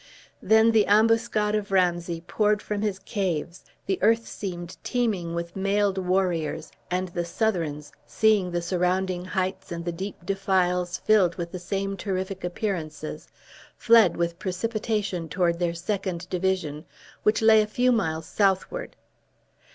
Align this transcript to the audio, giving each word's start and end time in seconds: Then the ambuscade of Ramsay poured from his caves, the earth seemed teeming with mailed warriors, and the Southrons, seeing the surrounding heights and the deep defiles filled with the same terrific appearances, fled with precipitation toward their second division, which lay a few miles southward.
Then 0.41 0.71
the 0.71 0.87
ambuscade 0.87 1.53
of 1.53 1.71
Ramsay 1.71 2.21
poured 2.21 2.59
from 2.63 2.81
his 2.81 2.97
caves, 2.97 3.63
the 3.85 3.99
earth 4.01 4.27
seemed 4.27 4.75
teeming 4.83 5.35
with 5.35 5.55
mailed 5.55 5.99
warriors, 5.99 6.71
and 6.89 7.09
the 7.09 7.23
Southrons, 7.23 7.91
seeing 8.07 8.49
the 8.49 8.63
surrounding 8.63 9.23
heights 9.25 9.71
and 9.71 9.85
the 9.85 9.91
deep 9.91 10.25
defiles 10.25 10.97
filled 10.97 11.35
with 11.35 11.51
the 11.51 11.59
same 11.59 11.97
terrific 11.97 12.43
appearances, 12.43 13.27
fled 13.77 14.17
with 14.17 14.39
precipitation 14.39 15.29
toward 15.29 15.59
their 15.59 15.75
second 15.75 16.27
division, 16.31 16.85
which 17.21 17.43
lay 17.43 17.61
a 17.61 17.67
few 17.67 17.91
miles 17.91 18.25
southward. 18.25 18.95